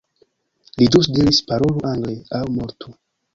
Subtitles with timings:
[0.81, 2.97] Li ĵus diris: Parolu angle aŭ mortu!